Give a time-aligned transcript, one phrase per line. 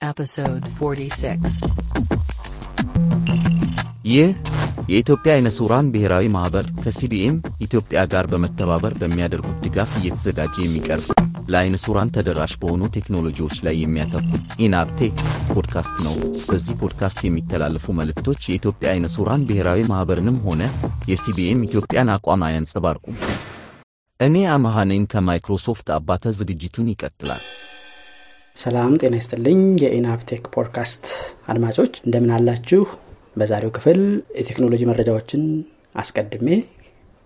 [0.00, 1.60] Episode 46.
[4.06, 4.28] ይህ
[4.88, 11.06] የኢትዮጵያ አይነ ስውራን ብሔራዊ ማኅበር ከሲቢኤም ኢትዮጵያ ጋር በመተባበር በሚያደርጉት ድጋፍ እየተዘጋጀ የሚቀርብ
[11.48, 15.16] ለአይነ ስውራን ተደራሽ በሆኑ ቴክኖሎጂዎች ላይ የሚያተኩር ኢናፕቴክ
[15.52, 16.14] ፖድካስት ነው።
[16.46, 20.62] በዚህ ፖድካስት የሚተላለፉ መልእክቶች የኢትዮጵያ አይነ ስውራን ብሔራዊ ማኅበርንም ሆነ
[21.10, 23.18] የሲቢኤም ኢትዮጵያን አቋም አያንጸባርቁም።
[24.20, 27.44] እኔ አመሃኔን ከማይክሮሶፍት አባተ ዝግጅቱን ይቀጥላል።
[28.56, 31.04] ሰላም ጤና ይስጥልኝ። የኢናፕቴክ ፖድካስት
[31.46, 32.82] አድማጮች እንደምን አላችሁ?
[33.36, 33.98] በዛሬው ክፍል
[34.38, 35.42] የቴክኖሎጂ መረጃዎችን
[35.94, 36.48] አስቀድሜ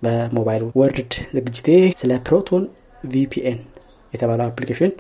[0.03, 1.69] በሞባይል world ዝግጅቴ
[2.01, 2.65] ስለ ፕሮቶን
[3.13, 3.59] ቪፒኤን
[4.13, 4.93] የተባለው application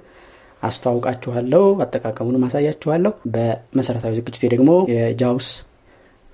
[0.63, 5.49] አስተዋውቃችኋለሁ። አጠቃቀሙንም አሳያችኋለሁ። በመሰረታዊ ዝግጅቴ ደግሞ የጃውስ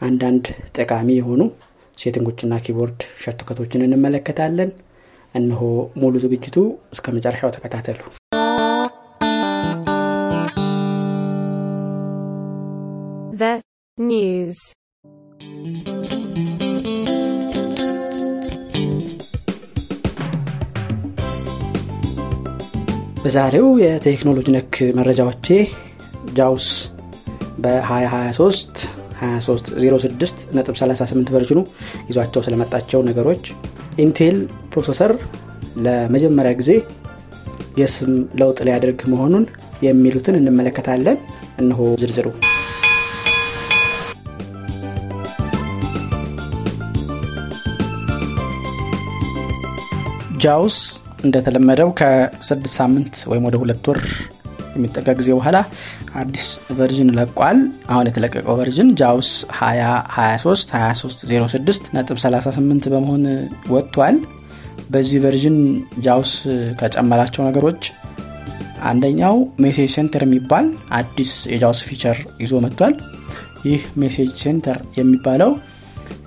[0.01, 0.47] አንዳንድ
[0.79, 1.43] ጠቃሚ የሆኑ
[1.99, 4.73] setting ኦችና keyboard shortcut ኦችን እንመለከታለን።
[5.35, 5.63] እነሆ
[5.97, 6.59] ሙሉ ዝግጅቱ
[6.93, 8.01] እስከ መጨረሻው ተከታተሉ።
[13.37, 13.61] The
[13.99, 14.57] news.
[23.21, 25.47] በዛሬው የቴክኖሎጂ ነክ መረጃዎቼ
[26.33, 26.69] ጃውስ
[27.59, 28.85] በ2023
[29.21, 31.61] 2306.38 ቨርዥኑ
[32.11, 33.45] ይዟቸው ስለመጣቸው ነገሮች
[33.99, 34.39] ኢንቴል
[34.73, 35.13] processor
[35.87, 36.71] ለመጀመሪያ ጊዜ
[37.77, 39.47] የስም ለውጥ ሊያደርግ መሆኑን
[39.83, 41.19] የሚሉትን እንመለከታለን።
[41.59, 42.29] እነሆ ዝርዝሩ።
[50.43, 50.79] ጃውስ
[51.25, 54.01] እንደተለመደው ከስድስት ሳምንት ወይም ወደ ሁለት ወር
[54.77, 55.59] የሚጠጋ ጊዜ በኋላ
[56.21, 56.47] አዲስ
[56.79, 57.59] version ለቋል።
[57.91, 63.25] አሁን የተለቀቀው version JAWS 2023 2306 ነጥብ 38 በመሆን
[63.75, 64.19] ወጥቷል።
[64.91, 65.57] በዚህ version
[66.05, 66.33] JAWS
[66.81, 67.83] ከጨመራቸው ነገሮች
[68.87, 70.67] አንደኛው message center የሚባል
[70.99, 72.95] አዲስ የ JAWS feature ይዞ መጥቷል።
[73.67, 75.53] ይህ message center የሚባለው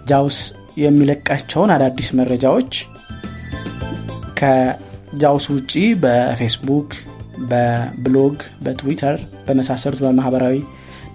[0.10, 0.40] JAWS
[0.84, 2.74] የሚለቃቸውን አዳዲስ መረጃዎች
[4.40, 5.74] ከ JAWS ውጪ
[6.04, 6.90] በፌስቡክ
[7.50, 10.56] በብሎግ በትዊተር በመሳሰሉት በማህበራዊ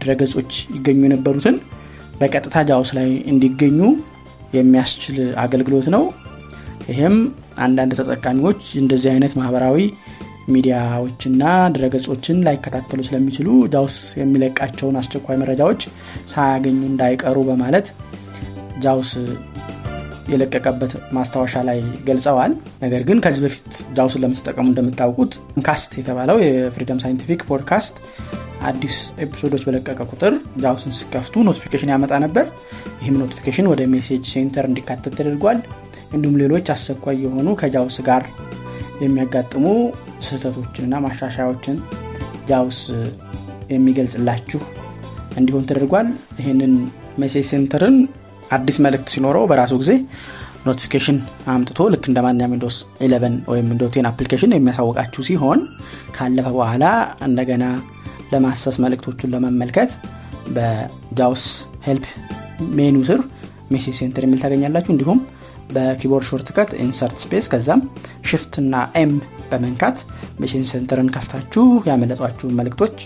[0.02, 1.56] ድረገጾች ይገኙ የነበሩትን
[2.20, 3.78] በቀጥታ ጃውስ ላይ እንዲገኙ
[4.52, 6.02] የሚያስችል አገልግሎት ነው።
[6.88, 7.16] ይህም
[7.64, 9.78] አንዳንድ ተጠቃሚዎች እንደዚህ አይነት ማህበራዊ
[10.48, 11.42] ሚዲያዎችና
[11.74, 15.82] ድረገጾችን ላይከታተሉ ስለሚችሉ ጃውስ የሚለቃቸውን አስቸኳይ መረጃዎች
[16.32, 17.86] ሳያገኙ እንዳይቀሩ በማለት
[18.84, 19.12] ጃውስ
[20.28, 22.52] የለቀቀበት ማስታወሻ ላይ ገልጸዋል።
[22.84, 25.32] ነገር ግን ከዚህ በፊት JAWS ን ለምትጠቀሙ እንደምታውቁት
[25.66, 27.96] cast የተባለው የ Freedom Scientific podcast
[28.68, 32.46] አዲስ episode ኦች በለቀቀ ቁጥር JAWS ን ሲከፍቱ notification ያመጣ ነበር።
[33.00, 35.58] ይህም notification ወደ message center እንዲካተት ተደርጓል።
[36.14, 38.24] እንዲሁም ሌሎች አስቸኳይ የሆኑ ከ JAWS ጋር
[39.04, 39.64] የሚያጋጥሙ
[40.26, 41.76] ስህተቶችንና ማሻሻያዎችን
[42.48, 42.80] JAWS
[43.74, 44.60] የሚገልጽላችሁ
[45.36, 46.08] እንዲሆን ተደርጓል።
[46.40, 46.72] ይህንን
[47.18, 47.96] message center ን
[48.50, 49.92] አዲስ መልእክት ሲኖረው በራሱ ጊዜ
[50.66, 51.16] notification
[51.52, 55.60] አምጥቶ ልክ እንደ ማንኛውም Windows 11 ወይም Windows ten application የሚያሳውቃችሁ ሲሆን
[56.16, 56.84] ካለፈ በኋላ
[57.26, 57.64] እንደገና
[58.32, 59.90] ለማሰስ መልእክቶቹን ለመመልከት
[60.56, 61.44] በ JAWS
[61.86, 62.06] help
[62.78, 63.20] menu ስር
[63.72, 65.20] message center የሚል ታገኛላችሁ። እንዲሁም
[65.74, 67.80] በ keyboard shortcut insert space ከዛም
[68.30, 69.12] shift እና M
[69.50, 69.98] በመንካት
[70.40, 72.96] message center ን ከፍታችሁ ያመለጧችሁ መልእክቶች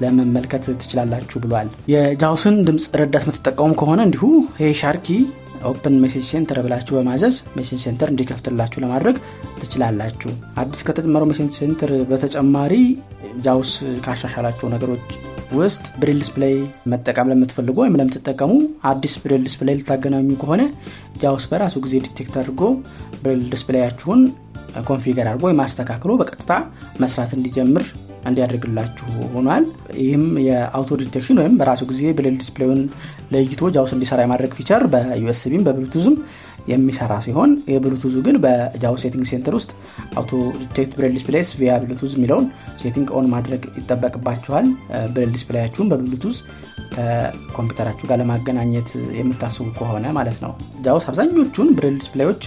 [0.00, 4.24] ለመመልከት ትችላላችሁ ብሏል። የ JAWS ን ድምፅ ረዳት የምትጠቀሙ ከሆነ እንዲሁ
[4.58, 5.08] ይሄ Sharky
[5.70, 9.16] open message center ብላችሁ በማዘዝ message center እንዲከፍትላችሁ ለማድረግ
[9.60, 12.74] ትችላላችሁ። አዲስ ከተጨመረው message center በተጨማሪ
[13.44, 13.72] JAWS
[14.04, 15.08] ካሻሻላቸው ነገሮች
[15.58, 16.56] ውስጥ braille display
[16.92, 18.52] መጠቀም ለምትፈልጉ ወይም ለምትጠቀሙ
[18.90, 20.62] አዲስ braille display ልታገናኙ ከሆነ
[21.22, 22.62] JAWS በራሱ ጊዜ detect አድርጎ
[23.22, 24.20] braille display ያችሁን
[24.88, 26.52] configure አድርጎ ወይም አስተካክሎ በቀጥታ
[27.02, 27.84] መስራት እንዲጀምር
[28.28, 29.64] እንዲያደርግላችሁ ሆኗል።
[30.00, 32.80] ይህም የ auto detection ወይም በራሱ ጊዜ braille display ውን
[33.32, 36.16] ለይቶ JAWS እንዲሰራ የማድረግ ፊቸር በዩኤስቢም በብሉቱዝም
[36.70, 39.70] የሚሰራ ሲሆን የብሉቱዙ ግን በ JAWS settings center ውስጥ
[40.18, 40.30] auto
[40.62, 42.46] detect braille displays via Bluetooth የሚለውን
[42.82, 44.66] setting on ማድረግ ይጠበቅባችኋል።
[45.14, 46.36] braille display ያችሁን በ Bluetooth
[46.94, 48.88] ከኮምፒውተራችሁ ጋር ለማገናኘት
[49.18, 50.52] የምታስቡ ከሆነ ማለት ነው።
[50.84, 52.42] JAWS አብዛኞቹን braille display ኦች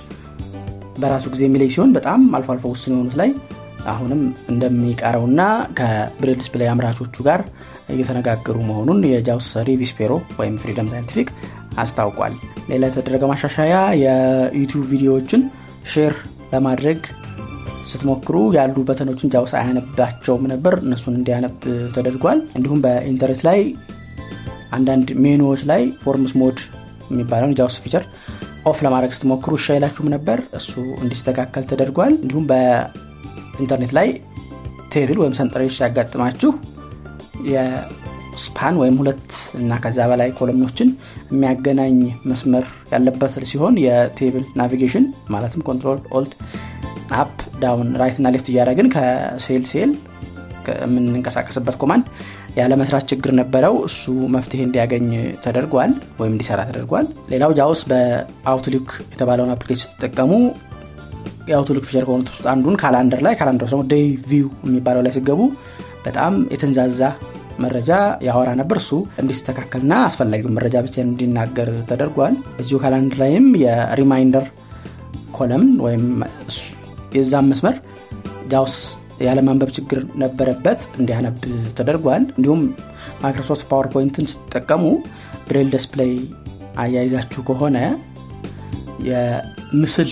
[1.02, 3.30] በራሱ ጊዜ የሚለይ ሲሆን በጣም አልፎ አልፎ ውስን የሆኑት ላይ
[3.91, 4.21] አሁንም
[4.51, 5.41] እንደሚቀረውና
[5.78, 7.41] ከ braille display አምራቾቹ ጋር
[7.94, 11.30] እየተነጋገሩ መሆኑን የ JAWS ሪቪስፔሮ ወይም Freedom Scientific
[11.77, 12.33] አስታውቋል።
[12.69, 13.74] ሌላ የተደረገ ማሻሻያ
[14.04, 15.41] የ YouTube ቪዲዮዎችን
[15.94, 16.13] share
[16.53, 17.00] ለማድረግ
[17.89, 21.56] ስትሞክሩ ያሉ button ኦችን JAWS አያነባቸውም ነበር። እነሱን እንዲያነብ
[21.95, 23.59] ተደርጓል። እንዲሁም በኢንተርኔት ላይ
[24.71, 26.60] አንዳንድ ሜኑዎች ላይ forms mode
[27.12, 28.04] የሚባለውን JAWS feature
[28.66, 30.71] off ለማድረግ ስትሞክሩ እሺ አይላችሁም ነበር። እሱ
[31.03, 32.45] እንዲስተካከል ተደርጓል። እንዲሁም
[33.60, 34.08] ኢንተርኔት ላይ
[34.94, 36.52] table ወይም ሰንጠረዥ ሲያጋጥማችሁ
[37.54, 39.30] የ span ወይም ሁለት
[39.60, 40.90] እና ከዛ በላይ column ኖችን
[41.32, 41.98] የሚያገናኝ
[42.30, 45.06] መስመር ያለበት ሲሆን የ table navigation
[45.36, 46.34] ማለትም control alt
[47.22, 49.92] up down right እና left እያደረግን ከ cell cell
[50.84, 52.06] የምንንቀሳቀስበት command
[52.58, 54.04] ያለመስራት ችግር ነበረው። እሱ
[54.36, 55.08] መፍትሄ እንዲያገኝ
[55.46, 59.92] ተደርጓል ወይም እንዲሰራ ተደርጓል። ሌላው JAWS በ Outlook የተባለውን application
[61.44, 65.12] ሲጠቀሙ የ Outlook feature ከሆኑት ውስጥ አንዱን calendar ላይ calendar ደግሞ day view የሚባለው ላይ
[65.16, 65.40] ሲገቡ
[66.06, 67.01] በጣም የተንዛዛ
[67.60, 67.90] መረጃ
[68.28, 68.92] ያወራ ነበር። እሱ
[69.22, 74.45] እንዲስተካከልና አስፈላጊ መረጃ ብቻ እንዲናገር ተደርጓል። እዚሁ calendar ላይም የ reminder
[75.38, 76.06] column ወይም
[77.16, 77.75] የዛም መስመር
[78.51, 78.75] JAWS
[79.22, 81.38] ያለማንበብ ችግር ነበረበት እንዲያነብ
[81.78, 82.62] ተደርጓል። እንዲሁም
[83.24, 84.84] Microsoft PowerPoint ን ስትጠቀሙ
[85.48, 86.13] braille display
[86.78, 87.78] አያይዛችሁ ከሆነ
[89.10, 90.10] የምስል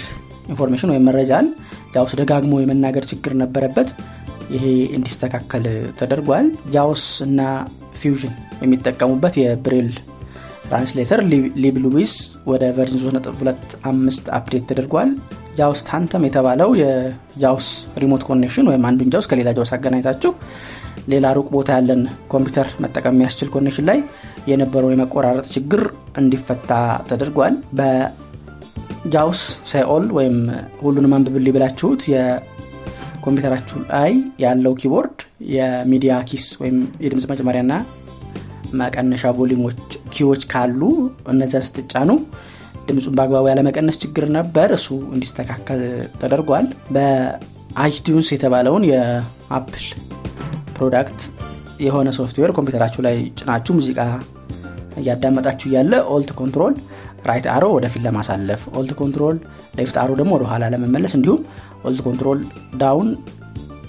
[0.50, 1.48] information ወይም መረጃን
[1.94, 3.90] JAWS ደጋግሞ የመናገር ችግር ነበረበት።
[4.52, 4.64] ይሄ
[4.98, 5.66] እንዲስተካከል
[6.00, 7.42] ተደርጓል። JAWS እና
[7.96, 9.92] Fusion የሚጠቀሙበት የ
[10.66, 11.20] braille
[11.64, 12.14] translator Liblouis
[12.46, 15.10] ወደ version 3.25 update ተደርጓል።
[15.58, 17.68] JAWS Tandem የተባለው የ JAWS
[18.02, 20.32] remote connection ወይም አንዱን JAWS ከሌላ JAWS አገናኝታችሁ
[21.08, 22.02] ሌላ ሩቅ ቦታ ያለን
[22.32, 24.00] ኮምፒውተር መጠቀም የሚያስችል connection ላይ
[24.52, 25.82] የነበረውን የመቆራረጥ ችግር
[26.18, 26.72] እንዲፈታ
[27.10, 27.56] ተደርጓል
[29.04, 29.42] በ JAWS
[29.72, 30.36] say all ወይም
[30.82, 34.12] ሁሉንም አንብብል ብላችሁት የኮምፒውተራችሁ ላይ
[34.44, 35.18] ያለው keyboard
[35.54, 37.74] የ media keys ወይም የድምፅ መጨመሪያና
[38.82, 39.80] መቀነሻ volume ኦች
[40.14, 40.82] key ዎች ካሉ
[41.34, 42.10] እነዚያ ስትጫኑ
[42.88, 45.82] ድምፁን በአግባቡ ያለመቀነስ ችግር ነበር። እሱ እንዲስተካከል
[46.22, 46.66] ተደርጓል።
[46.96, 49.86] በ iTunes የተባለውን የ Apple
[50.78, 51.20] product
[51.86, 54.00] የሆነ ሶፍትዌር ኮምፒውተራችሁ ላይ ጭናችሁ ሙዚቃ
[55.02, 56.74] እያዳመጣችሁ እያለ alt control
[57.26, 59.38] right arrow ወደፊት ለማሳለፍ alt control
[59.80, 61.42] left arrow ደግሞ ወደኋላ ለመመለስ እንዲሁም
[61.88, 62.40] alt control
[62.82, 63.10] down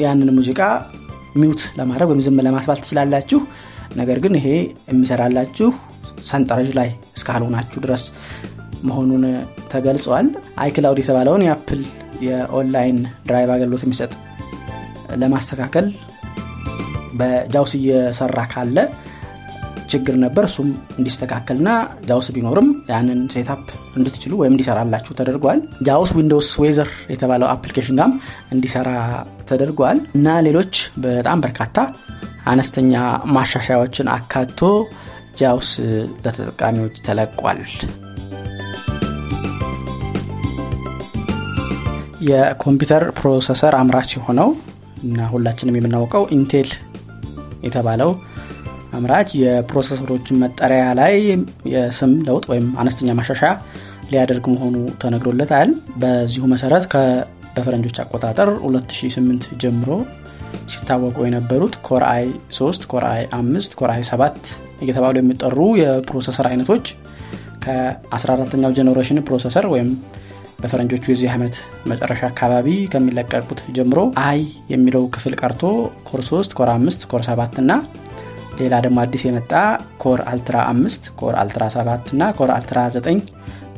[0.02, 0.60] ያንን ሙዚቃ
[1.36, 3.40] mute ለማድረግ ወይም ዝም ለማስባል ትችላላችሁ።
[3.96, 4.46] ነገር ግን ይሄ
[4.90, 5.68] የሚሰራላችሁ
[6.30, 8.02] ሰንጠረዥ ላይ እስካልሆናችሁ ድረስ
[8.82, 9.24] መሆኑን
[9.72, 10.28] ተገልጿል።
[10.62, 11.80] iCloud የተባለውን የ Apple
[12.26, 12.98] የ online
[13.28, 14.12] drive አገልግሎት የሚሰጥ
[15.22, 15.86] ለማስተካከል
[17.18, 18.76] በ JAWS እየሰራ ካለ
[19.92, 20.68] ችግር ነበር። እሱም
[20.98, 21.68] እንዲስተካከልና
[22.08, 23.64] JAWS ቢኖርም ያንን setup
[23.96, 28.14] እንድትችሉ ወይም እንዲሰራላችሁ ተደርጓል። JAWS Windows Weather የተባለው application ጋም
[28.54, 28.88] እንዲሰራ
[29.50, 30.74] ተደርጓል እና ሌሎች
[31.06, 31.76] በጣም በርካታ
[32.46, 32.94] አነስተኛ
[33.34, 34.60] ማሻሻያዎችን አካቶ
[35.40, 35.68] JAWS
[36.24, 37.60] ለተጠቃሚዎች ተለቋል።
[42.26, 44.50] የኮምፒውተር processor አምራች የሆነው
[45.04, 46.68] እና ሁላችንም የምናውቀው Intel
[47.64, 48.10] የተባለው
[48.92, 51.14] አምራች የ processor ኦችን መጠሪያ ላይ
[51.74, 53.52] የስም ለውጥ ወይም አነስተኛ ማሻሻያ
[54.10, 55.70] ሊያደርግ መሆኑ ተነግሮለታል።
[56.02, 56.84] በዚሁ መሰረት
[57.56, 59.90] በፈረንጆች አቆጣጠር 2008 ጀምሮ
[60.72, 64.52] ሲታወቁ የነበሩት Core i 3 Core i 5 Core i 7
[64.84, 66.86] እየተባሉ የሚጠሩ የ processor አይነቶች
[67.64, 69.90] ከ14ተኛው generation processor ወይም
[70.62, 71.54] በፈረንጆቹ የዚህ ዓመት
[71.90, 74.40] መጨረሻ አካባቢ ከሚለቀቁት ጀምሮ i
[74.72, 75.62] የሚለው ክፍል ቀርቶ
[76.08, 77.72] Core 3 Core 5 Core 7 እና
[78.62, 79.52] ሌላ ደግሞ አዲስ የመጣ
[80.02, 83.30] Core Ultra 5 Core Ultra 7 እና Core Ultra 9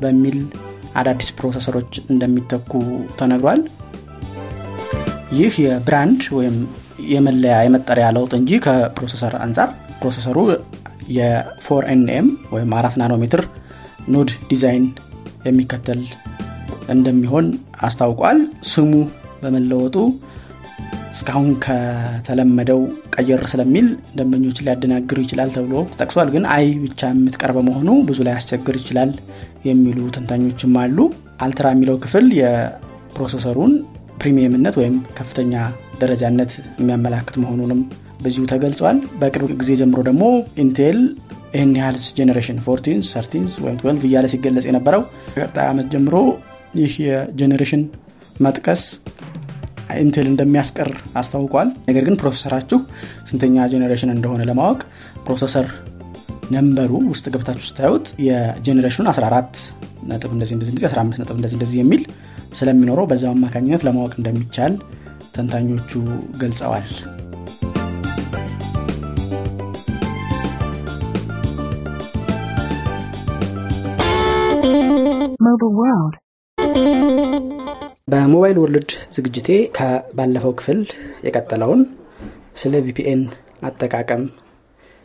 [0.03, 0.39] በሚል
[1.01, 2.73] አዳዲስ processor ኦች እንደሚተኩ
[3.21, 3.63] ተነግሯል።
[5.39, 6.57] ይህ የ brand ወይም
[7.13, 9.71] የመለያ የመጠሪያ ለውጥ እንጂ ከ processor አንጻር
[10.01, 10.39] processor
[11.17, 13.43] ኡ የ four nm ወይም አራት nanometer
[14.15, 14.87] node design
[15.49, 16.01] የሚከተል
[16.95, 17.47] እንደሚሆን
[17.87, 18.39] አስታውቋል።
[18.73, 18.93] ስሙ
[19.43, 19.97] በመለወጡ
[21.15, 22.81] እስካሁን ከተለመደው
[23.15, 28.77] ቀየር ስለሚል ደንበኞች ሊያደናግር ይችላል ተብሎ ተጠቅሷል። ግን i ብቻ የምትቀር መሆኑ ብዙ ላይ ያስቸግር
[28.81, 29.11] ይችላል
[29.69, 30.99] የሚሉ ተንታኞችም አሉ።
[31.45, 33.73] Ultra የሚለው ክፍል የ processor ኡን
[34.21, 35.55] premium ነት ወይም ከፍተኛ
[36.01, 37.81] ደረጃነት የሚያመላክት መሆኑንም
[38.23, 40.25] በዚሁ ተገልጿል። በቅርብ ጊዜ ጀምሮ ደግሞ
[40.63, 40.99] Intel
[41.55, 46.17] ይህን ያህል generation 14 13 ወይም 12 እያለ ሲገለጽ የነበረው ከቀጣይ ዓመት ጀምሮ
[46.81, 47.83] ይህ የ generation
[48.37, 48.83] መጥቀስ
[50.01, 52.79] Intel እንደሚያስቀር አስታውቋል። ነገር ግን processor አችሁ
[53.31, 54.81] ስንተኛ generation እንደሆነ ለማወቅ
[55.27, 55.67] processor
[56.55, 59.61] number ኡ ውስጥ ገብታችሁ ስታዩት የ generation ኡን 14
[60.11, 62.03] ነጥብ እንደዚህ እንደዚህ 15 ነጥብ እንደዚህ እንደዚህ የሚል
[62.59, 64.75] ስለሚኖረው በዛ አማካኝነት ለማወቅ እንደሚቻል
[65.37, 65.93] ተንታኞቹ
[66.43, 66.89] ገልጸዋል
[78.15, 80.81] በ Mobile World ዝግጅቴ ከባለፈው ክፍል
[81.25, 81.81] የቀጠለውን
[82.55, 83.23] ስለ VPN
[83.63, 84.23] አጠቃቀም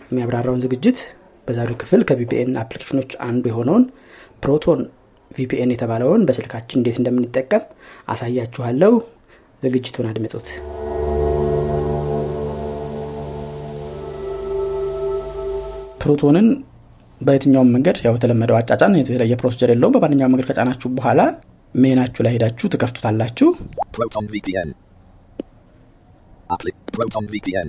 [0.01, 0.99] የሚያብራራውን ዝግጅት
[1.47, 3.85] በዛሬው ክፍል ከ VPN application ኦች አንዱ የሆነውን
[4.43, 4.81] Proton
[5.31, 7.63] VPN የተባለውን በስልካችን እንዴት እንደምንጠቀም
[8.07, 8.93] አሳያችኋለሁ።
[9.63, 10.49] ዝግጅቱን አድምጡት።
[16.01, 16.47] ፕሮቶንን
[17.21, 21.21] በየትኛውም መንገድ ያው የተለመደው አጫጫን የተለየ procedure የለውም። በማንኛውም መንገድ ከጫናችሁ በኋላ
[21.75, 23.49] ሜናችሁ ላይ ሄዳችሁ ትከፍቱታላችሁ
[23.95, 24.69] Proton VPN.
[26.49, 27.67] Appli- Proton VPN.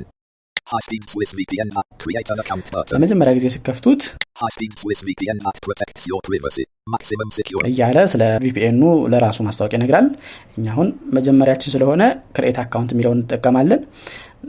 [0.67, 2.95] High speed Swiss VPN that create an account button.
[2.97, 4.03] ለመጀመሪያ ጊዜ ሲከፍቱት
[4.41, 6.65] High speed Swiss VPN that protects your privacy.
[6.87, 7.71] Maximum security.
[7.73, 8.83] እያለ ስለ VPN ኡ
[9.13, 10.07] ለራሱ ማስታወቂያ ይነግራል
[10.59, 10.89] እኛ አሁን
[11.19, 12.03] መጀመሪያችን ስለሆነ
[12.37, 13.83] create account የሚለውን እንጠቀማለን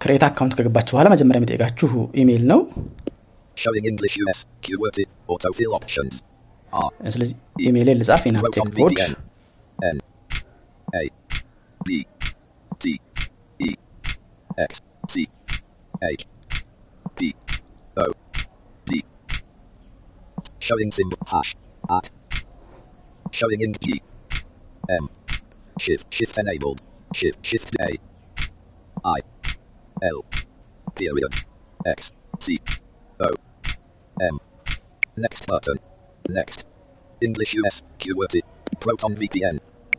[0.00, 1.90] ክሬት አካውንት ከገባችሁ በኋላ መጀመሪያ የሚጠይቃችሁ
[2.22, 2.60] ኢሜይል ነው
[3.56, 4.38] Showing English US.
[4.62, 5.04] QWERTY.
[5.28, 6.14] Autofill options.
[6.72, 6.90] R.
[7.14, 7.36] ስለዚህ
[7.68, 9.14] ኢሜይል ልጻፍ ኢናፕቴክ Proton ኮድ VPN.
[9.94, 9.98] N.
[11.02, 11.04] A.
[11.86, 11.88] B.
[12.80, 13.00] T.
[13.60, 13.70] E.
[14.58, 14.72] X.
[15.08, 15.28] C.
[16.02, 16.22] H.
[17.16, 17.34] P.
[17.96, 18.06] O.
[20.66, 20.66] D.
[20.66, 21.54] Showing symbol hash.
[21.90, 22.10] At.
[23.30, 24.02] Showing in G.
[24.90, 25.08] M.
[25.78, 26.12] Shift.
[26.12, 26.80] Shift enabled.
[27.12, 27.44] Shift.
[27.44, 27.90] Shift A.
[29.04, 29.18] I.
[30.02, 30.24] L.
[30.94, 31.32] Period.
[31.86, 32.12] X.
[32.40, 32.60] C.
[33.20, 33.30] O.
[34.20, 34.36] M.
[35.16, 35.78] Next button.
[36.28, 36.66] Next.
[37.20, 37.82] English US.
[37.98, 38.42] QWERTY.
[38.80, 39.56] Proton VPN.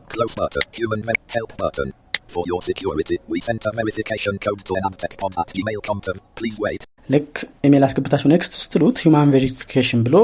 [0.09, 0.61] Close button.
[0.71, 1.89] Human ve- help button.
[2.27, 5.99] For your security, we sent a verification code to enabtechpod at gmail.com.
[6.35, 6.81] Please wait.
[7.09, 7.31] ልክ
[7.67, 10.15] ኢሜይል አስገብታችሁ ኔክስት ስትሉት ሁማን ቬሪፊኬሽን ብሎ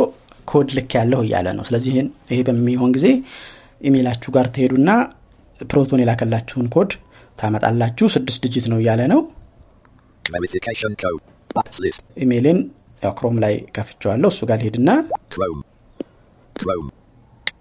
[0.52, 1.92] ኮድ ልክ ያለሁ እያለ ነው ስለዚህ
[2.32, 3.06] ይሄ በሚሆን ጊዜ
[3.88, 4.90] ኢሜይላችሁ ጋር ትሄዱና
[5.60, 6.92] ፕሮቶን የላከላችሁን ኮድ
[7.38, 9.20] ታመጣላችሁ ስድስት digit ነው እያለ ነው.
[12.24, 12.58] ኢሜይልን
[13.04, 14.90] ያው Chrome ላይ ከፍቸዋለሁ እሱ ጋር ልሄድና
[15.34, 15.62] Chrome.
[16.56, 16.88] Chrome.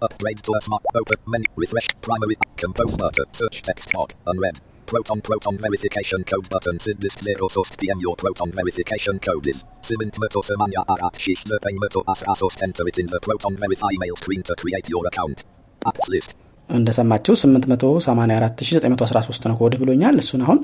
[0.02, 1.48] Upgrade to a smart open menu.
[1.56, 1.88] Refresh.
[2.06, 2.36] Primary.
[2.62, 3.28] Compose button.
[3.40, 4.08] Search text box.
[4.32, 4.56] Unread.
[4.85, 6.77] Proton Proton verification code button.
[6.77, 7.99] Sidlist 0 sost PM.
[7.99, 12.63] Your Proton verification code is Simint Meto Semanya Arat Shich Zerpein Meto Asra sost.
[12.63, 15.45] Enter it in the Proton Verify email screen to create your account.
[15.85, 16.35] Apps list.
[16.77, 20.59] እንደሰማችሁ 884913 ነው ኮድ ብሎኛል እሱን አሁን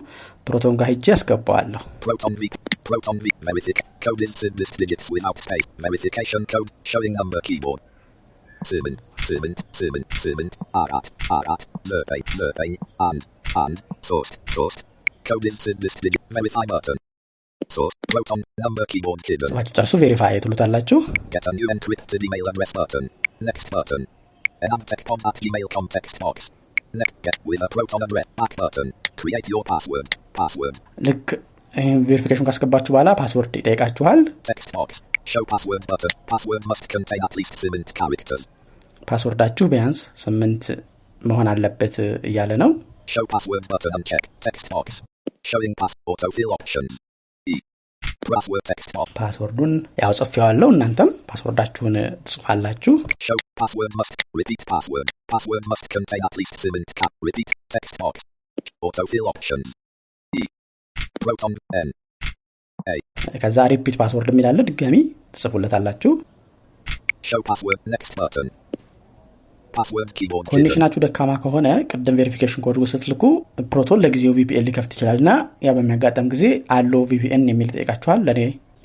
[0.48, 2.50] ፕሮቶን ጋር ሄጄ ያስገባዋለሁ Proton V.
[2.88, 3.26] Proton V.
[3.48, 3.80] Verific.
[4.06, 5.68] Code is Sidlist digits without space.
[5.86, 6.70] Verification code.
[6.92, 7.80] Showing number keyboard.
[8.70, 9.00] Simint.
[9.28, 9.60] Simint.
[9.80, 10.08] Simint.
[10.24, 10.54] Simint.
[10.82, 11.08] Arat.
[11.38, 11.62] Arat.
[11.92, 12.24] Zerpein.
[12.40, 12.74] Zerpein.
[13.08, 13.22] And.
[13.51, 14.39] Sourced.
[14.47, 14.85] Sourced.
[15.25, 16.21] Code is Sidlist digit.
[16.31, 16.97] Verify button.
[17.69, 17.93] Source.
[18.09, 18.43] Proton.
[18.59, 19.49] Number keyboard hidden.
[19.51, 20.99] ጽፋችሁ ጨርሱ ቬሪፋይ ትሉታላችሁ
[21.35, 23.05] Get a new encrypted email address button.
[23.49, 24.03] Next button.
[24.63, 26.37] Enabtechpod at gmail.com text box.
[26.95, 27.15] Next.
[27.27, 28.27] Get with a Proton address.
[28.41, 28.89] Back button.
[29.23, 30.07] Create your password.
[30.39, 30.77] Password.
[31.09, 31.27] ልክ
[31.75, 34.21] ይህን ቬሪፊኬሽን ካስገባችሁ በኋላ ፓስወርድ ይጠይቃችኋል.
[36.33, 38.43] Password must contain at least seven characters.
[39.11, 40.65] ፓስወርዳችሁ ቢያንስ ስምንት
[41.23, 41.95] መሆን አለበት
[42.31, 42.71] እያለ ነው
[43.14, 44.24] Show password button uncheck.
[44.46, 44.88] Text box.
[45.44, 46.92] Showing pass autofill options.
[47.48, 47.56] E.
[48.30, 49.08] Password text box.
[49.20, 49.74] ፓስወርዱን
[50.04, 52.94] ያው ጽፌዋለሁ እናንተም ፓስወርዳችሁን ትጽፋላችሁ
[53.28, 55.10] Show password must repeat password.
[55.34, 57.14] Password must contain at least seven cap.
[57.30, 58.16] Repeat text box.
[58.88, 59.68] Autofill options.
[60.34, 60.44] E.
[61.24, 61.54] Proton
[61.86, 61.90] N.
[63.44, 64.96] ከዛ ሪፒት ፓስወርድ የሚላለ ድጋሚ
[65.34, 66.12] ትጽፉለታላችሁ
[67.30, 68.48] Show password next button.
[70.51, 73.23] connection አችሁ ደካማ ከሆነ ቅድም verification code ስትልኩ
[73.73, 75.31] ፕሮቶን ለጊዜው VPN ሊከፍት ይችላል እና
[75.67, 76.45] ያ በሚያጋጠም ጊዜ
[76.77, 78.43] allow VPN የሚል ጠይቃችኋል ለእኔ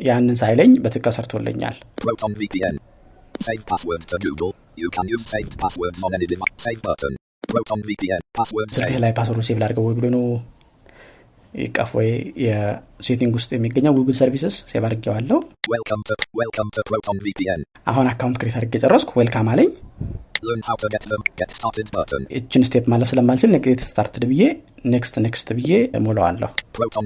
[0.08, 1.76] ያንን ሳይለኝ በትክክል ሰርቶልኛል።
[8.76, 9.00] ስልክህ.
[9.04, 10.24] ላይ password ኡ save ላድርገው ወይ ብሎ ነው
[11.96, 12.10] ወይ
[12.46, 17.62] የ setting ውስጥ የሚገኘው Google services save አድርጌዋለሁ። Welcome to welcome to Proton VPN.
[17.88, 19.70] አሁን account create አድርጌ ጨረስኩ። welcome አለኝ።
[20.48, 21.22] Learn how to get them.
[21.42, 22.24] Get started button.
[22.40, 24.44] እችን step ማለፍ ስለማልችል get started ብዬ
[24.86, 25.72] next next ብዬ
[26.08, 27.06] ሞላዋለሁ Proton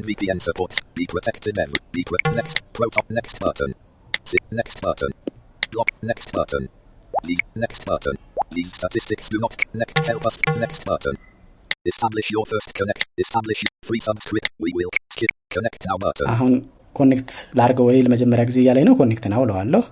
[11.92, 13.02] Establish your first connect.
[13.24, 14.48] Establish free subscript.
[14.64, 16.26] We will skip connect now button.
[16.34, 16.52] አሁን
[16.98, 19.82] ኮኔክት ላድርገው ወይ ለመጀመሪያ ጊዜ እያለኝ ነው ኮኔክት ነው እለዋለሁ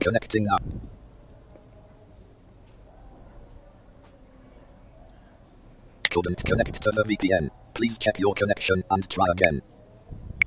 [0.00, 0.58] Connecting now.
[6.10, 7.44] Couldn't connect to the VPN.
[7.74, 9.56] Please check your connection and try again.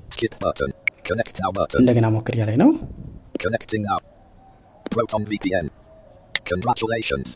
[0.09, 0.71] Skip button.
[1.03, 1.79] Connect now button.
[1.83, 2.71] እንደገና ሞክር እያለኝ ነው
[3.43, 3.99] Connecting now.
[4.93, 5.67] Proton VPN.
[6.51, 7.27] Congratulations.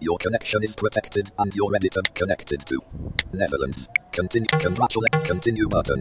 [0.00, 2.76] Your connection is protected and you're ready to connected to
[3.32, 3.80] Netherlands.
[4.12, 4.52] Continue.
[4.58, 5.16] Congratulate.
[5.24, 6.00] Continue button.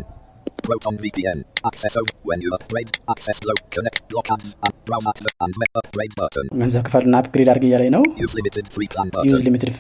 [0.64, 1.40] Proton VPN.
[1.66, 2.92] Access over when you upgrade.
[3.10, 3.56] Access low.
[3.70, 4.08] Connect.
[4.10, 6.46] Block ads and browse at the and me- upgrade button.
[6.62, 9.46] ገንዘብ ክፈልና አፕግሬድ አድርግ እያለኝ ነው Use limited free plan ዩዝ button.
[9.48, 9.72] ሊሚትድ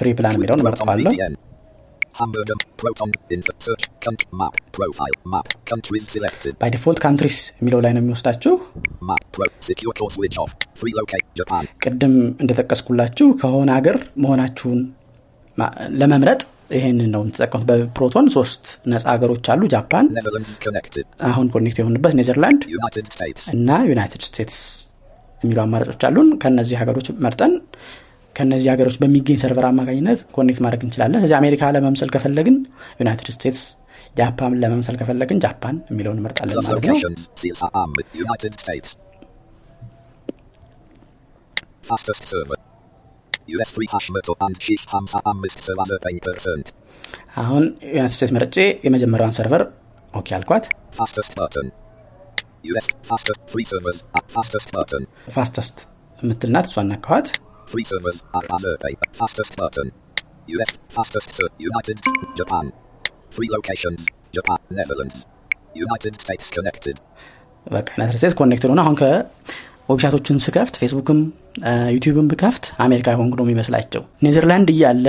[0.00, 0.88] ፍሪ ፕላን የሚለውን Proton
[6.61, 8.53] ባይ ዲፎልት ካንትሪስ የሚለው ላይ ነው የሚወስዳችሁ.
[11.85, 14.81] ቅድም እንደጠቀስኩላችሁ ከሆነ ሀገር መሆናችሁን
[16.01, 16.41] ለመምረጥ
[16.77, 20.07] ይህንን ነው የምትጠቀሙት በፕሮቶን ሶስት ነፃ ሀገሮች አሉ ጃፓን.
[21.29, 22.61] አሁን connect የሆንበት ኔዘርላንድ.
[23.55, 24.59] እና ዩናይትድ ስቴትስ
[25.43, 27.53] የሚሉ አማራጮች አሉን ከነዚህ ሀገሮች መርጠን
[28.39, 32.57] ከነዚህ ሀገሮች በሚገኝ server አማካኝነት connect ማድረግ እንችላለን ስለዚህ አሜሪካ ለመምሰል ከፈለግን
[33.01, 33.61] ዩናይትድ ስቴትስ
[34.19, 37.21] ጃፓን ለመምሰል ከፈለግን ጃፓን የሚለውን እንመርጣለን ማለት ነው locations.
[37.41, 37.91] CSRM.
[38.25, 38.89] United States.
[41.89, 42.57] Fastest server.
[43.55, 46.73] US free hash metal and Sheikh Hamza Amist server 10%.
[47.43, 49.63] አሁን ዩናይትድ ስቴትስ መርጬ የመጀመሪያውን ሰርቨር
[50.13, 50.65] ኦኬ አልኳት.
[55.37, 55.77] ፋስተስት
[56.19, 57.27] የምትልናት እሷ ነካኋት
[57.69, 59.09] Free servers at Azerbaijan.
[59.13, 59.87] Fastest button.
[60.49, 61.97] US fastest ser- United
[62.35, 62.65] Japan.
[63.31, 63.99] Free locations.
[64.33, 64.57] Japan.
[64.71, 65.17] Netherlands.
[65.77, 66.95] United States connected.
[67.67, 71.19] በቃ ዩናይትድ ስቴትስ connected ሆነ አሁን website ኦችን ስከፍት Facebook ም
[71.95, 75.05] YouTube ም ብከፍት አሜሪካ ሆንኩ ነው የሚመስላቸው ኔዘርላንድ እያለ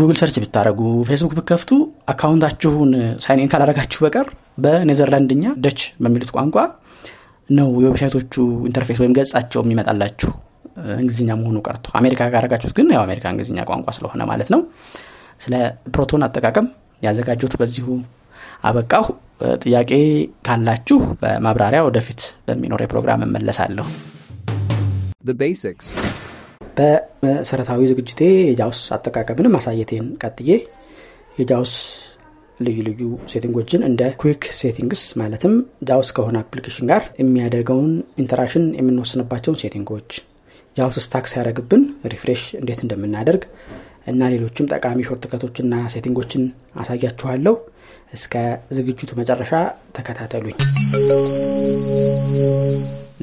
[0.00, 1.70] Google search ብታደረጉ ፌስቡክ ብከፍቱ
[2.12, 2.90] account አችሁን
[3.24, 4.28] sign ካላረጋችሁ በቀር
[4.64, 6.56] በኔዘርላንድኛ ደች በሚሉት ቋንቋ
[7.48, 8.34] ነው የ website ኦቹ
[8.70, 10.32] interface ወይም ገጻቸው የሚመጣላችሁ
[10.96, 14.60] እንግሊዝኛ መሆኑ ቀርቶ አሜሪካ ካረጋችሁት ግን ያው አሜሪካ እንግሊዝኛ ቋንቋ ስለሆነ ማለት ነው።
[15.40, 15.54] ስለ
[15.94, 16.66] ፕሮቶን አጠቃቀም
[17.02, 17.86] ያዘጋጀሁት በዚሁ
[18.68, 19.06] አበቃሁ።
[19.62, 19.92] ጥያቄ
[20.46, 23.86] ካላችሁ በማብራሪያ ወደፊት በሚኖር ፕሮግራም እመለሳለሁ.
[26.76, 30.50] በመሰረታዊ ዝግጅቴ የ JAWS አጠቃቀምን ማሳየቴን ቀጥዬ
[31.36, 31.74] የ JAWS
[32.60, 33.02] ልዩ ልዩ
[33.32, 35.54] setting ኦችን እንደ quick settings ማለትም
[35.88, 37.90] JAWS ከሆነ application ጋር የሚያደርገውን
[38.22, 40.10] interaction የምንወስንባቸውን setting ኦች
[40.76, 43.42] JAWS stuck ሲያደረግብን refresh እንዴት እንደምናደርግ
[44.06, 46.44] እና ሌሎችም ጠቃሚ shortcut ኦችና setting ኦችን
[46.80, 47.54] አሳያችኋለሁ።
[48.12, 48.34] እስከ
[48.76, 49.52] ዝግጅቱ መጨረሻ
[49.96, 50.56] ተከታተሉኝ።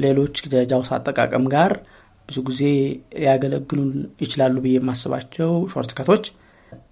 [0.04, 1.72] ሌሎች የ JAWS አጠቃቀም ጋር
[2.30, 2.62] ብዙ ጊዜ
[3.26, 3.92] ያገለግሉን
[4.24, 6.26] ይችላሉ ብዬ የማስባቸው shortcut ኦች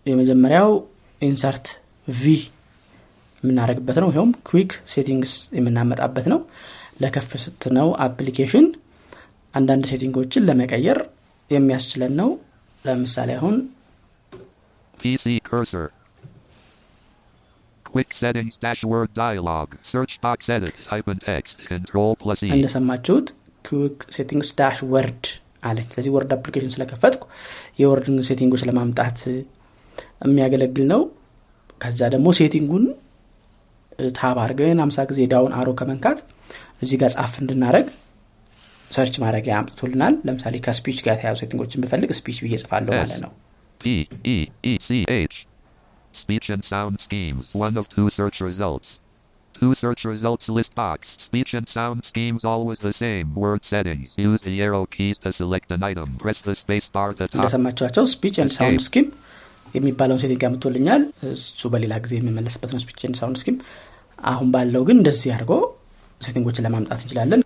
[0.09, 0.69] የመጀመሪያው
[1.21, 1.67] Insert
[2.07, 2.33] V
[3.43, 6.39] የምናደርግበት ነው። ይኸውም quick settings የምናመጣበት ነው።
[7.01, 8.67] ለከፍትነው application
[9.57, 10.99] አንዳንድ setting ኦችን ለመቀየር
[11.51, 12.29] የሚያስችለን ነው
[12.85, 13.57] ለምሳሌ አሁን
[14.93, 15.85] PC cursor.
[17.85, 19.67] Quick settings dashboard dialog.
[19.91, 20.75] Search box edit.
[20.89, 21.55] Type in text.
[21.73, 22.49] Control plus E.
[22.55, 23.27] እንደሰማችሁት
[23.65, 25.23] quick settings dash Word
[25.69, 27.23] አለኝ ስለዚህ Word application ስለከፈትኩ
[27.81, 29.19] የ Word setting ኦች ለማምጣት
[30.27, 31.01] የሚያገለግል ነው
[31.83, 32.85] ከዛ ደግሞ setting ኡን
[34.19, 36.19] Tab አድርገን አምሳ ጊዜ down arrow ከመንካት
[36.83, 37.87] እዚህ ጋር ጻፍ እንድናደረግ
[38.95, 43.21] search ማድረጊያ አምጥቶልናል ለምሳሌ ከ speech ጋር የተያዙ setting ኦችን ብፈልግ speech ብዬ ጽፋለሁ ማለት
[43.25, 43.33] ነው
[43.81, 43.91] P
[44.35, 44.37] E
[44.71, 45.35] E C H.
[46.21, 47.45] Speech and sound schemes.
[47.63, 48.87] One of two search results.
[49.53, 50.99] Two search results list box.
[51.25, 53.27] Speech and sound schemes always the same.
[53.43, 54.07] Word settings.
[54.27, 56.09] Use the arrow keys to select an item.
[56.23, 57.37] Press the space bar to top.
[57.37, 58.81] እንደሰማችኋቸው speech and sound.
[58.87, 59.07] scheme
[59.77, 61.01] የሚባለውን setting አምጥቶልኛል
[61.35, 63.57] እሱ በሌላ ጊዜ የሚመለስበት ነው speech and sound scheme
[64.33, 65.53] አሁን ባለው ግን እንደዚህ አድርጎ
[66.27, 67.41] setting ኦችን ለማምጣት እንችላለን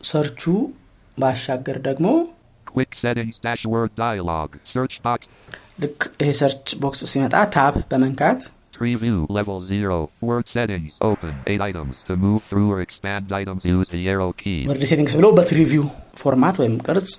[0.00, 0.42] ከ search ኡ
[1.18, 2.06] ባሻገር ደግሞ.
[5.82, 8.40] ልክ ይሄ search box ሲመጣ Tab በመንካት
[8.76, 9.94] Tree view level 0.
[10.28, 11.32] Word settings open.
[11.52, 11.94] 8 items.
[12.08, 14.66] To move through or expand items use the arrow keys.
[14.70, 15.84] Word settings ብለው በ tree view
[16.22, 17.10] format ወይም ቅርጽ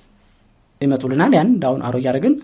[0.82, 2.36] ይመጡልናል ያን down arrow እያደረግን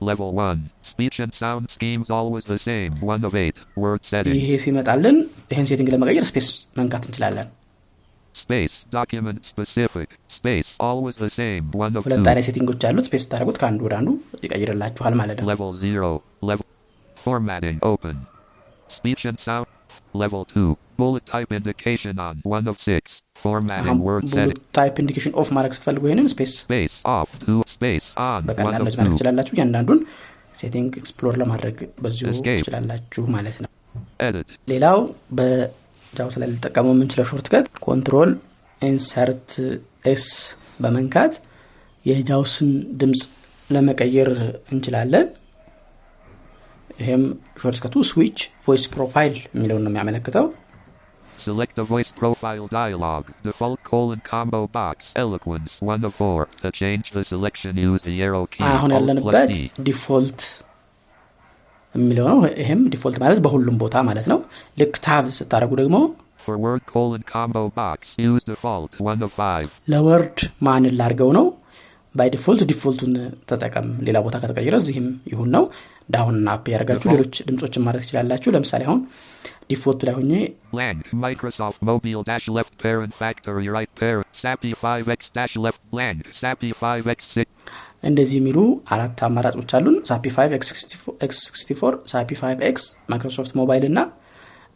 [0.00, 0.62] Level 1.
[0.92, 2.94] Speech and sound schemes always the same.
[3.16, 3.60] 1 of 8.
[3.84, 4.38] Word settings.
[4.40, 5.18] ይሄ ሲመጣልን
[5.52, 6.48] ይህን setting ለመቀየር space
[6.80, 7.50] መንካት እንችላለን
[12.04, 12.30] ሁለት 2.
[12.30, 14.08] አይነት setting ኦች አሉት space ታደረጉት ከአንዱ ወደ አንዱ
[14.46, 16.10] ይቀይርላችኋል ማለት ነው Level 0.
[16.50, 16.66] Level.
[17.16, 18.16] Formatting open.
[18.88, 19.68] Speech and sound.
[20.22, 20.64] Level 2.
[21.00, 22.34] Bullet type indication on.
[22.54, 23.12] 1 of 6.
[23.44, 24.58] Formatting word setting.
[24.78, 27.30] ታይፕ ኢንዲኬሽን ኦፍ ማድረግ ስትፈልጉ ይህንን ስፔስ Space off.
[27.44, 27.58] 2.
[27.76, 28.40] Space on.
[28.40, 29.06] 1 በቀላል 2.
[29.14, 30.00] ትችላላችሁ እያንዳንዱን
[30.62, 32.26] ሴቲንግ ኤክስፕሎር ለማድረግ በዚሁ.
[32.48, 33.70] ትችላላችሁ ማለት ነው.
[34.72, 34.98] ሌላው
[36.12, 38.30] በጃውስ ላይ ልጠቀመው የምንችለው ሾርትከት ኮንትሮል
[38.82, 39.50] ኢንሰርት
[40.12, 40.26] ኤስ
[40.82, 41.34] በመንካት
[42.06, 42.70] የጃውስን
[43.00, 43.22] ድምፅ
[43.70, 44.30] ለመቀየር
[44.72, 45.26] እንችላለን
[47.00, 47.22] ይህም
[47.62, 50.48] ሾርትከቱ ስዊች voice profile የሚለውን ነው የሚያመለክተው
[51.38, 53.22] Select the voice profile dialog.
[53.42, 54.96] Default colon combo box.
[55.16, 56.46] Eloquence 1 of 4.
[56.62, 58.62] To change the selection use the arrow key.
[58.72, 59.50] አሁን ያለንበት.
[59.88, 60.42] default
[61.94, 64.38] የሚለው ነው ይህም default ማለት በሁሉም ቦታ ማለት ነው
[64.82, 65.96] ልክ Tab ስታደረጉ ደግሞ
[66.46, 67.98] For word colon combo box.
[68.28, 69.66] Use default 1 of 5.
[69.92, 71.44] ለ Word ማንን ላርገው ነው
[72.14, 73.12] by default default ኡን
[73.50, 75.64] ተጠቀም ሌላ ቦታ ከተቀየረ እዚህም ይሁን ነው
[76.14, 79.00] ዳውን አፕ ያደርጋችሁ ሌሎች ድምፆችን ማድረግ ትችላላችሁ ለምሳሌ አሁን
[79.70, 80.32] ዲፎልቱ ላይ ሆኜ
[80.74, 81.04] Blank.
[81.26, 84.26] Microsoft Mobile dash left parent factory right parent.
[84.42, 86.18] SAPI 5x dash left blank.
[86.42, 87.38] SAPI 5x6.
[88.02, 88.58] እንደዚህ የሚሉ
[88.94, 90.56] አራት አማራጮች አሉን ሳፒ 5
[91.26, 93.98] ኤክስ64 ሳፒ 5 ኤክስ ማይክሮሶፍት ሞባይል እና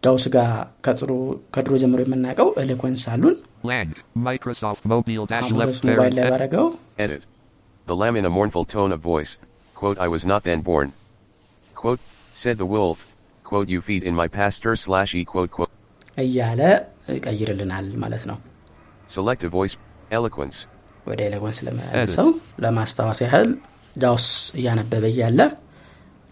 [0.03, 0.51] ጃውስ ጋር
[0.87, 1.17] ከጥሩ-
[1.55, 3.93] ከድሮ ጀምሮ የምናውቀው ኤሌኮንስ አሉን Blank.
[4.27, 6.15] Microsoft Mobile dash left ማይክሮሶፍት ሞባይል.
[6.19, 6.67] ላይ ባረገው
[7.05, 7.23] Edit.
[7.87, 9.33] The lamb in a mournful tone of voice,
[9.77, 10.89] quote, I was not then born.
[11.77, 12.03] Quote,
[12.35, 12.99] said the wolf,
[13.45, 15.73] quote, you feed in my pasture slash e, quote, quote,
[16.19, 16.61] እያለ
[17.17, 18.39] ይቀይርልናል ማለት ነው
[19.09, 19.75] select a voice,
[20.11, 20.59] eloquence,
[21.07, 22.29] ወደ Eloquence ለመሰው
[22.65, 23.49] ለማስታወስ ያህል
[23.97, 24.27] JAWS
[24.59, 25.41] እያነበበ እያለ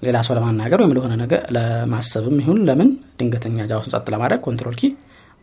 [0.03, 4.75] ሌላ ሰው ለማናገር ወይም ለሆነ ነገር ለማሰብም ይሁን ለምን ድንገተኛ JAWS ን ጸጥ ለማድረግ Control
[4.81, 4.91] key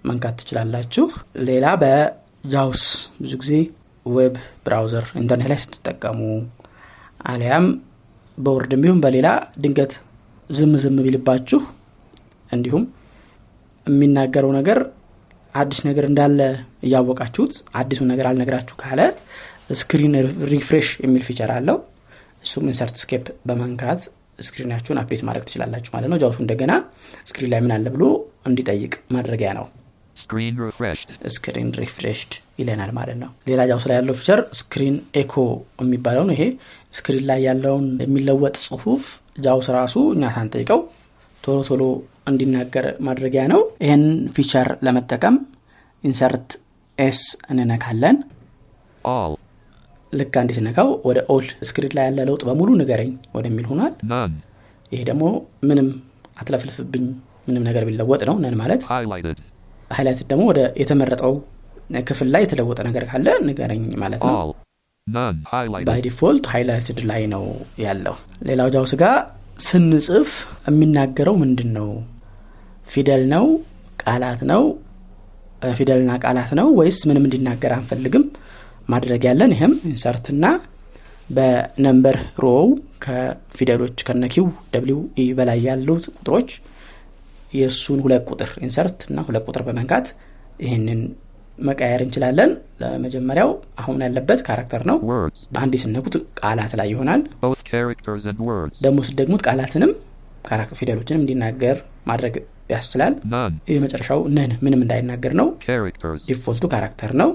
[0.06, 1.06] መንካት ትችላላችሁ።
[1.48, 2.84] ሌላ በ JAWS
[3.24, 3.54] ብዙ ጊዜ
[4.06, 6.20] web browser ኢንተርኔት ላይ ስትጠቀሙ
[7.32, 7.66] አሊያም
[8.38, 9.28] በ Word ም ቢሆን በሌላ
[9.64, 9.94] ድንገት
[10.50, 11.60] ዝም ዝም ቢልባችሁ
[12.50, 12.84] እንዲሁም
[13.88, 14.80] የሚናገረው ነገር
[15.56, 16.40] አዲስ ነገር እንዳለ
[16.88, 19.02] እያወቃችሁት አዲሱን ነገር አልነግራችሁ ካለ
[19.80, 20.16] screen
[20.52, 21.78] refresh የሚል feature አለው።
[22.46, 24.02] እሱም Insert Escape በመንካት
[24.40, 26.72] screen አችሁን update ማድረግ ትችላላችሁ ማለት ነው። JAWS ኡ እንደገና
[27.30, 28.04] screen ላይ ምን አለ ብሎ
[28.50, 29.66] እንዲጠይቅ ማድረጊያ ነው.
[31.36, 35.36] screen refreshed ይለናል ማለት ነው። ሌላ JAWS ላይ ያለው feature screen echo
[35.82, 36.44] የሚባለው ነው። ይሄ
[36.94, 39.04] screen ላይ ያለውን የሚለወጥ ጽሁፍ
[39.42, 40.80] JAWS ራሱ እኛ ሳንጠይቀው
[41.44, 41.84] ቶሎ ቶሎ
[42.30, 44.04] እንዲናገር ማድረጊያ ነው ይህን
[44.36, 45.38] feature ለመጠቀም
[46.04, 46.50] Insert
[46.98, 48.18] S እንነካለን
[49.12, 49.34] All.
[50.14, 53.94] ልክ አንዴ ስነካው ወደ all screen ላይ ያለ ለውጥ በሙሉ ንገረኝ ወደሚል ሆኗል.
[54.92, 55.24] ይሄ ደግሞ
[55.70, 55.88] ምንም
[56.42, 57.06] አትለፍልፍብኝ
[57.48, 59.40] ምንም ነገር ቢለወጥ ነው ነን ማለት Highlighted.
[59.92, 61.34] highlight ደግሞ ወደ የተመረጠው
[62.10, 64.36] ክፍል ላይ የተለወጠ ነገር ካለ ንገረኝ ማለት ነው.
[65.88, 67.44] by default highlighted ላይ ነው
[67.86, 68.16] ያለው
[68.50, 69.16] ሌላው JAWS ጋር
[69.62, 70.32] ስንጽፍ
[70.68, 71.90] የሚናገረው ምንድን ነው
[72.88, 73.46] ፊደል ነው?
[74.04, 74.64] ቃላት ነው?
[75.78, 76.68] ፊደልና ቃላት ነው?
[76.80, 78.24] ወይስ ምንም እንዲናገር አንፈልግም?
[78.90, 80.46] ማድረግ ያለን ይህም Insert ና
[81.30, 82.66] በ number row
[83.04, 86.50] ከፊደሎች ከነ Q W E በላይ ያሉት ቁጥሮች
[87.54, 90.08] የእሱን ሁለት ቁጥር Insert እና ሁለት ቁጥር በመንካት
[90.66, 91.02] ይህንን
[91.62, 93.50] መቀየር እንችላለን ለመጀመሪያው
[93.82, 95.40] አሁን ያለበት character ነው Words.
[95.62, 98.76] አንድ ስነኩት ቃላት ላይ ይሆናል Both characters and words.
[98.86, 99.92] ደግሞ ስደግሙት ቃላትንም
[100.48, 101.78] character ፊደሎችንም እንዲናገር
[102.12, 102.36] ማድረግ
[102.74, 103.56] ያስችላል None.
[103.74, 106.22] የመጨረሻው none ምንም እንዳይናገር ነው Characters.
[106.30, 107.32] default ኡ character ነው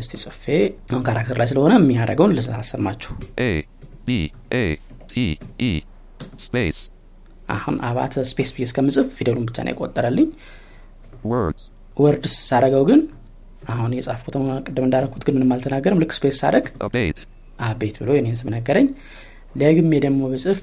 [0.00, 0.44] እስቲ ጽፌ
[0.90, 3.12] አሁን character ላይ ስለሆነ የሚያደርገውን ልሳሰማችሁ
[3.44, 3.52] A.
[4.06, 4.10] B.
[4.56, 4.64] A.
[5.10, 5.14] T.
[5.62, 5.72] E.
[6.46, 6.80] Space.
[7.54, 10.28] አሁን አባተ space ብዬ እስከምጽፍ ፊደሉን ብቻ ነው የቆጠረልኝ
[11.24, 11.62] Words.
[11.96, 13.00] words ሳረገው ግን
[13.72, 14.34] አሁን የጻፍኩት
[14.66, 16.40] ቅድም እንዳረኩት ግን ምንም አልተናገርም ልክ space
[16.86, 17.20] Abate.
[17.64, 18.86] አባተ ብሎ የኔን ስም ነገረኝ
[19.56, 20.60] ደግሜ ደግሞ ብጽፍ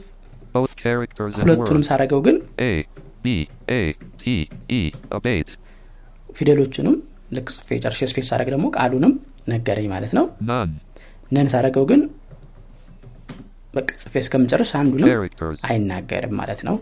[1.39, 1.83] ሁለቱንም.
[1.89, 2.71] ሳረገው ግን A.
[3.23, 3.27] B.
[3.71, 3.81] A.
[4.17, 4.23] T.
[4.71, 4.81] E.
[6.29, 6.95] ፊደሎቹንም
[7.33, 9.13] ልክ ጽፌ ጨርሼ space ሳረግ ደግሞ ቃሉንም
[9.49, 10.73] ነገረኝ ማለት ነው None.
[11.35, 12.01] none ሳረገው ግን
[13.75, 15.09] በቃ ጽፌ እስከምጨርስ አንዱንም.
[15.69, 16.75] አይናገርም ማለት ነው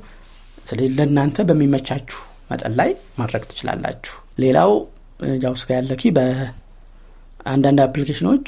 [0.70, 2.20] ስለዚህ ለእናንተ በሚመቻችሁ
[2.52, 4.14] መጠን ላይ ማድረግ ትችላላችሁ
[4.44, 4.72] ሌላው
[5.20, 8.48] እ፣ JAWS ጋር ያለ key በአንዳንድ application ኖች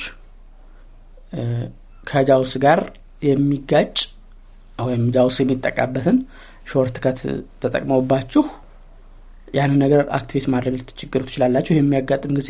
[2.07, 2.79] ከ JAWS ጋር
[3.23, 3.95] የሚጋጭ
[4.79, 6.17] ወይም JAWS የሚጠቀምበትን
[6.69, 7.19] shortcut
[7.61, 8.43] ተጠቅመውባችሁ
[9.53, 12.49] ያንን ነገር activate ማድረግ ልትቸገሩ ትችላላችሁ። የሚያጋጥም ጊዜ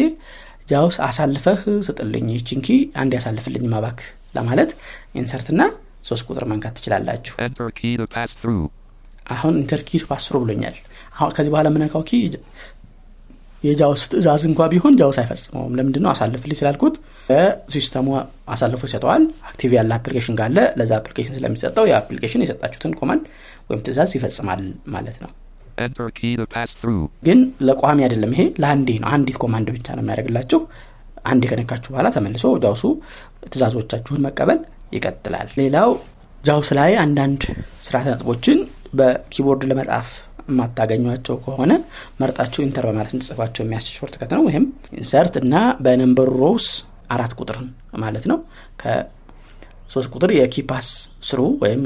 [0.70, 2.70] JAWS አሳልፈህ ስጥልኝ ይችን key
[3.02, 4.00] አንድ ያሳልፍልኝ ማባክ
[4.36, 4.72] ለማለት
[5.15, 5.62] Insert ና
[6.10, 7.34] ሶስት ቁጥር መንካት ትችላላችሁ.
[9.30, 10.76] አሁን enter key pass through ብሎኛል።
[11.34, 12.20] ከዚህ በኋላ የምነካው key
[13.63, 16.95] የ JAWS ትእዛዝ እንኳ ቢሆን JAWS አይፈጽመውም። ለምንድን ነው አሳልፍልኝ ስላልኩት
[17.74, 18.08] system ኡ
[18.54, 23.24] አሳልፎ ይሰጠዋል። active ያለ application ካለ ለዛ application ስለሚሰጠው የ application የሰጣችሁትን command
[23.69, 24.62] ወይም ትእዛዝ ይፈጽማል
[24.95, 25.32] ማለት ነው.
[27.28, 30.60] ግን ለቋሚ አይደለም ይሄ ለአንዴ ነው። አንዲት command ብቻ ነው የሚያደርግላችሁ።
[31.26, 32.84] አንድ ከነካችሁ በኋላ ተመልሶ JAWS ኡ
[33.45, 34.60] ትእዛዞቻችሁን መቀበል
[34.95, 35.89] ይቀጥላል። ሌላው
[36.42, 37.41] JAWS ላይ አንዳንድ
[37.86, 38.60] ስርዓተ ነጥቦችን
[39.00, 40.10] በ keyboard ለመጻፍ
[40.50, 41.72] የማታገኟቸው ከሆነ
[42.20, 44.66] መርጣችሁ Enter በማለት እንድጽፏቸው የሚያስችል shortcut ነው። ይህም
[45.00, 46.68] ኢንሰርት እና በነምበር ሮውስ
[47.10, 48.40] አራት ቁጥርን ማለት ነው።
[48.82, 50.90] ከሶስት ቁጥር የኪፓስ
[51.30, 51.84] ስሩ ወይም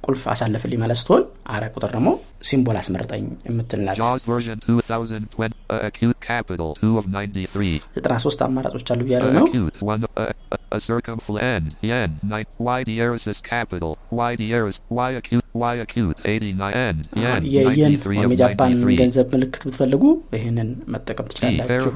[0.00, 1.22] የቁልፍ አሳልፍልኝ ማለት ስትሆን
[1.54, 2.08] አራት ቁጥር ደግሞ
[2.48, 5.56] ሲምቦል አስመርጠኝ የምትልናት JAWS version 2020.
[5.70, 7.72] Uh, acute capital 2 of 93.
[7.98, 10.06] 93 አማራጮች አሉ እያለ Uh, ነው acute 1.
[10.14, 11.64] Uh, uh, a circumflan.
[11.90, 12.10] Yen.
[12.30, 12.48] 9.
[12.70, 13.92] Y dieris is capital.
[14.22, 14.78] Y dieris.
[15.00, 15.46] Y acute.
[15.66, 16.72] Y acute 89.
[16.86, 17.02] End.
[17.24, 17.42] Yen.
[17.56, 18.98] የየን 93 ወይም የጃፓን 93.
[19.02, 20.04] ገንዘብ ምልክት ብትፈልጉ
[20.38, 21.28] ይህንን መጠቀም.
[21.32, 21.92] ትችላላችሁ.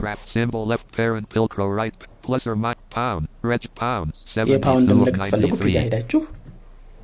[4.54, 5.84] የፓውንድ 72 of ምልክት ፈልጉ ፒጋ 93.
[5.86, 6.22] ሄዳችሁ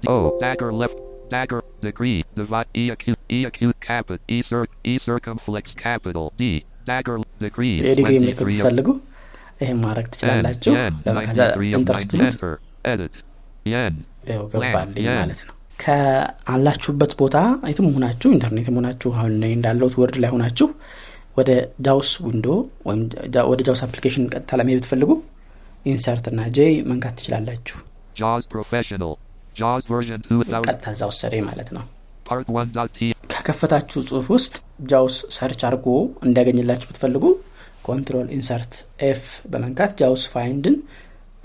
[0.07, 0.39] O.
[0.41, 0.99] Dagger left.
[1.29, 1.61] Dagger.
[1.81, 2.25] Decree.
[2.35, 2.69] Divide.
[2.75, 3.19] E acute.
[3.29, 4.21] E acute capit.
[4.29, 4.63] E cir.
[4.85, 6.33] E circumflex capital.
[6.37, 6.45] D.
[6.87, 7.17] Dagger.
[7.39, 7.75] Decree.
[7.83, 8.89] የዲግሪ ምልክት 23 of ትፈልጉ
[9.63, 10.07] ይህም ማድረግ.
[10.15, 10.95] ትችላላችሁ N.
[11.27, 12.05] ከዛ 93 of ኢንተር 9.
[12.05, 12.53] ስትሉት Enter.
[12.93, 13.15] Edit.
[13.85, 13.95] N.
[14.29, 17.37] ይኸው ገባልኝ ያን። ማለት ነው ከአላችሁበት ቦታ
[17.71, 20.69] የትም ሆናችሁ ኢንተርኔትም ሆናችሁ አሁን እንዳለሁት Word ላይ ሆናችሁ
[21.39, 21.51] ወደ
[21.87, 22.47] JAWS window
[22.89, 23.03] ወይም
[23.51, 25.11] ወደ JAWS application ቀጥታ ለመሄድ ብትፈልጉ
[25.87, 27.79] Insert እና J መንካት ትችላላችሁ
[28.21, 29.13] JAWS Professional.
[29.55, 30.69] JAWS version 2000.
[30.71, 31.85] ቀጥታ እዛ ወሰደኝ ማለት ነው
[32.31, 32.99] 1.t.
[33.33, 34.55] ከከፈታችሁ ጽሁፍ ውስጥ
[34.91, 35.87] JAWS search አድርጎ
[36.27, 37.25] እንዲያገኝላችሁ ብትፈልጉ
[37.89, 38.73] Control Insert
[39.11, 40.77] F በመንካት JAWS Find ን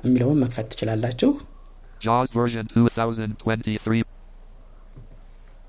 [0.08, 1.32] የሚለውን መክፈት ትችላላችሁ
[2.06, 4.04] JAWS version 2023.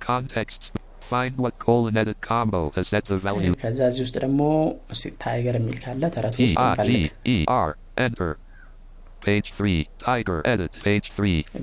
[0.00, 0.66] Contexts.
[1.10, 3.54] Find what colon edit combo to set the value.
[3.62, 4.40] ከዛ እዚህ ውስጥ ደግሞ
[5.24, 6.56] ታይገር የሚል ካለ ተረት T ውስጥ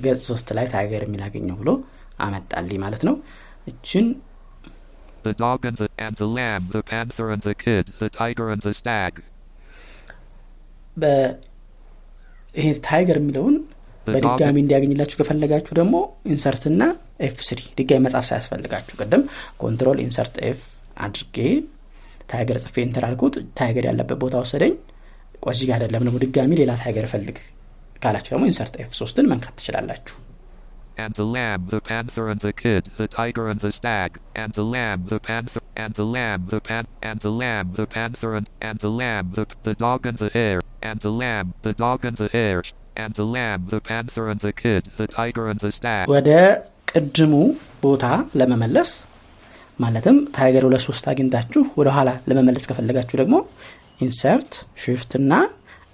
[0.04, 1.70] ገጽ ሶስት ላይ ታይገር የሚል አገኘው ብሎ
[2.20, 3.16] አመጣልኝ ማለት ነው።
[3.66, 4.06] እችን
[5.24, 8.62] The dog and the and the lamb, the panther and the kid, the tiger and
[8.62, 9.12] the stag.
[10.96, 11.30] በ-
[12.54, 13.54] ይሄ tiger የሚለውን
[14.06, 15.94] በድጋሚ እንዲያገኝላችሁ ከፈለጋችሁ ደግሞ
[16.32, 16.88] Insert ና
[17.20, 19.22] F three ድጋሚ መጻፍ ሳያስፈልጋችሁ። ቅድም
[19.62, 20.60] Control Insert F
[21.06, 21.36] አድርጌ
[22.30, 24.74] tiger ጽፌ Enter አልኩት። tiger ያለበት ቦታ ወሰደኝ
[25.46, 27.38] ቆዚ ጋር አይደለም ደግሞ ድጋሚ ሌላ tiger ፈልግ
[28.02, 30.16] ካላችሁ ደግሞ Insert F ሶስትን መንካት ትችላላችሁ
[30.96, 34.10] and the lamb, the panther and the kid, the tiger and the stag,
[34.42, 38.30] and the lamb, the panther, and the lamb, the pan, and the lamb, the panther
[38.36, 42.04] and, and the lamb, the, the dog and the hare, and the lamb, the dog
[42.04, 42.62] and the hare,
[42.96, 46.04] and the lamb, the panther and the kid, the tiger and the stag.
[46.14, 46.30] ወደ
[46.92, 47.34] ቅድሙ
[47.84, 48.04] ቦታ
[48.40, 48.90] ለመመለስ
[49.82, 53.36] ማለትም tiger ሁለት ሶስት አግኝታችሁ ወደ ኋላ ለመመለስ ከፈለጋችሁ ደግሞ
[54.00, 54.52] Insert
[54.84, 55.32] Shift እና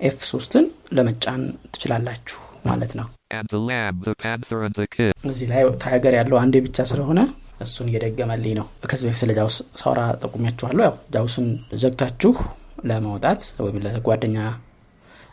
[0.01, 1.43] F ሶስትን ለመጫን
[1.75, 3.07] ትችላላችሁ ማለት ነው.
[5.31, 7.21] እዚህ ላይ tiger ያለው አንዴ ብቻ ስለሆነ
[7.61, 11.47] እሱን እየደገመልኝ ነው ከዚህ በፊት ስለ JAWS ሳውራ ጠቁሚያችኋለሁ ያው JAWS ን
[11.83, 12.33] ዘግታችሁ
[12.85, 14.39] ለማውጣት ወይም ለጓደኛ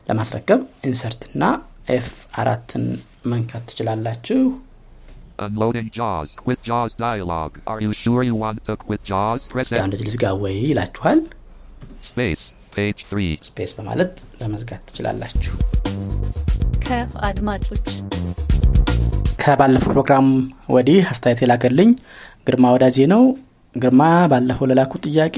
[0.10, 1.44] ለማስረከብ Insert እና
[1.90, 2.10] F
[2.44, 2.86] አራትን
[3.34, 4.40] መንካት ትችላላችሁ
[5.40, 6.30] Unloading JAWS.
[6.36, 7.50] Quit JAWS dialog.
[7.68, 9.42] Are you sure you want to quit JAWS?
[9.48, 10.00] Press Enter.
[10.68, 11.20] ይላችኋል
[12.12, 12.46] Space.
[12.78, 13.46] Page 3.
[13.48, 15.54] space በማለት ለመዝጋት ትችላላችሁ።
[16.84, 17.88] ከአድማጮች
[19.42, 20.28] ከባለፈው ፕሮግራም
[20.76, 21.90] ወዲህ አስተያየት የላከልኝ
[22.48, 23.24] ግርማ ወዳጄ ነው።
[23.76, 25.36] ግርማ ባለፈው ለላኩት ጥያቄ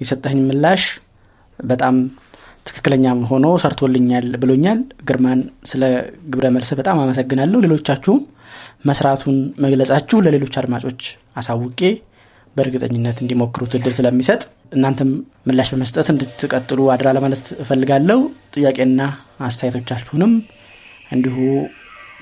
[0.00, 0.82] የሰጠኝ ምላሽ
[1.58, 1.96] በጣም
[2.66, 5.82] ትክክለኛ ሆኖ ሰርቶልኛል ብሎኛል። ግርማን ስለ
[6.32, 8.20] ግብረ መልስ በጣም አመሰግናለሁ። ሌሎቻችሁም
[8.86, 11.00] መስራቱን መግለጻችሁ ለሌሎች አድማጮች
[11.36, 11.80] አሳውቄ
[12.56, 14.42] በእርግጠኝነት እንዲሞክሩት እድል ስለሚሰጥ
[14.72, 15.10] እናንተም
[15.48, 18.20] ምላሽ በመስጠት እንድትቀጥሉ አድራ ለማለት እፈልጋለሁ
[18.56, 19.00] ጥያቄና
[19.48, 20.32] አስተያየቶቻችሁንም
[21.10, 21.36] እንዲሁ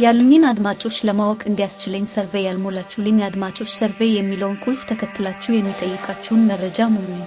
[0.00, 7.22] ያሉኝን አድማጮች ለማወቅ እንዲያስችለኝ ሰርቬይ ያልሞላችሁልኝ አድማጮች ሰርቬይ የሚለውን ቁልፍ ተከትላችሁ የሚጠይቃችሁን መረጃ ሙሉኝ።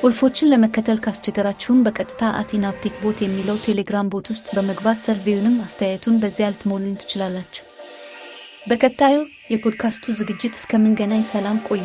[0.00, 6.94] ቁልፎችን ለመከተል ካስቸገራችሁም በቀጥታ አቲናፕቴክ ቦት የሚለው ቴሌግራም ቦት ውስጥ በመግባት ሰርቬዩንም አስተያየቱን በዚያ ልትሞሉኝ
[7.02, 7.64] ትችላላችሁ።
[8.66, 9.16] በቀጣዩ
[9.52, 11.84] የፖድካስቱ ዝግጅት እስከምንገናኝ ሰላም ቆዩ።